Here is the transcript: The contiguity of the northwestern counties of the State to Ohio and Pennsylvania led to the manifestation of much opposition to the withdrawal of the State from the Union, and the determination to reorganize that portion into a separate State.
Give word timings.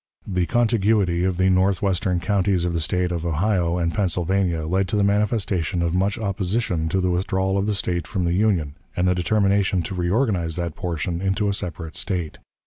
The 0.25 0.47
contiguity 0.47 1.23
of 1.25 1.37
the 1.37 1.51
northwestern 1.51 2.19
counties 2.19 2.65
of 2.65 2.73
the 2.73 2.79
State 2.79 3.09
to 3.09 3.17
Ohio 3.23 3.77
and 3.77 3.93
Pennsylvania 3.93 4.65
led 4.65 4.87
to 4.87 4.95
the 4.95 5.03
manifestation 5.03 5.83
of 5.83 5.93
much 5.93 6.17
opposition 6.17 6.89
to 6.89 6.99
the 6.99 7.11
withdrawal 7.11 7.55
of 7.55 7.67
the 7.67 7.75
State 7.75 8.07
from 8.07 8.23
the 8.25 8.33
Union, 8.33 8.73
and 8.97 9.07
the 9.07 9.13
determination 9.13 9.83
to 9.83 9.93
reorganize 9.93 10.55
that 10.55 10.73
portion 10.75 11.21
into 11.21 11.49
a 11.49 11.53
separate 11.53 11.95
State. 11.95 12.39